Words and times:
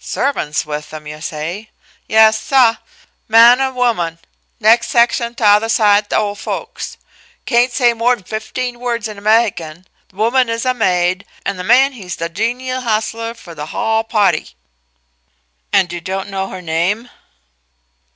"Servants 0.00 0.66
with 0.66 0.90
them, 0.90 1.06
you 1.06 1.20
say?" 1.20 1.70
"Yas, 2.08 2.36
suh; 2.36 2.74
man 3.28 3.60
an' 3.60 3.76
woman, 3.76 4.18
nex' 4.58 4.88
section 4.88 5.32
t'other 5.32 5.68
side 5.68 6.10
the 6.10 6.16
ole 6.16 6.34
folks. 6.34 6.96
Cain't 7.46 7.70
say 7.72 7.94
mor'n 7.94 8.24
fifteen 8.24 8.80
words 8.80 9.06
in 9.06 9.16
Amehican. 9.16 9.84
Th' 10.08 10.12
woman 10.12 10.48
is 10.48 10.64
huh 10.64 10.74
maid, 10.74 11.24
an' 11.46 11.56
the 11.56 11.62
man 11.62 11.92
he's 11.92 12.16
th' 12.16 12.32
genial 12.34 12.80
hustler 12.80 13.32
fer 13.32 13.54
th' 13.54 13.68
hull 13.68 14.02
pahty." 14.02 14.56
"And 15.72 15.92
you 15.92 16.00
don't 16.00 16.30
know 16.30 16.48
her 16.48 16.60
name?" 16.60 17.08